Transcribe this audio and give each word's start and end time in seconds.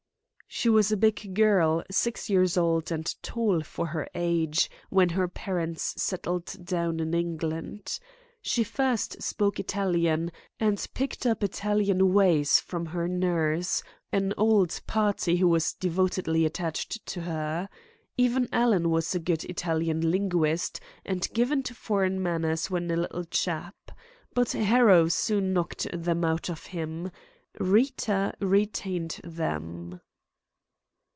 "She 0.53 0.67
was 0.67 0.91
a 0.91 0.97
big 0.97 1.33
girl, 1.33 1.81
six 1.89 2.29
years 2.29 2.57
old, 2.57 2.91
and 2.91 3.05
tall 3.23 3.61
for 3.63 3.85
her 3.85 4.09
age, 4.13 4.69
when 4.89 5.07
her 5.07 5.29
parents 5.29 5.95
settled 6.03 6.65
down 6.65 6.99
in 6.99 7.13
England. 7.13 7.97
She 8.41 8.61
first 8.65 9.21
spoke 9.23 9.61
Italian, 9.61 10.29
and 10.59 10.85
picked 10.93 11.25
up 11.25 11.41
Italian 11.41 12.11
ways 12.13 12.59
from 12.59 12.87
her 12.87 13.07
nurse, 13.07 13.81
an 14.11 14.33
old 14.35 14.81
party 14.85 15.37
who 15.37 15.47
was 15.47 15.71
devotedly 15.73 16.43
attached 16.45 17.05
to 17.07 17.21
her. 17.21 17.69
Even 18.17 18.49
Alan 18.51 18.89
was 18.89 19.15
a 19.15 19.19
good 19.19 19.45
Italian 19.45 20.11
linguist, 20.11 20.81
and 21.05 21.31
given 21.31 21.63
to 21.63 21.73
foreign 21.73 22.21
manners 22.21 22.69
when 22.69 22.91
a 22.91 22.97
little 22.97 23.23
chap. 23.23 23.89
But 24.33 24.51
Harrow 24.51 25.07
soon 25.07 25.53
knocked 25.53 25.87
them 25.93 26.25
out 26.25 26.49
of 26.49 26.65
him. 26.65 27.09
Rita 27.57 28.33
retained 28.41 29.21
them." 29.23 30.01